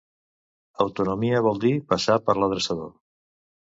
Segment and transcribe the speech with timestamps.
[0.85, 2.95] Autonomia vol dir passar per l'adreçador